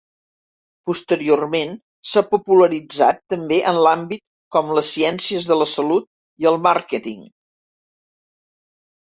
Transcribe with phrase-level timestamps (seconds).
[0.89, 1.75] Posteriorment
[2.11, 4.25] s'ha popularitzat també en àmbit
[4.57, 6.09] com les ciències de la salut
[6.47, 7.23] i el màrqueting.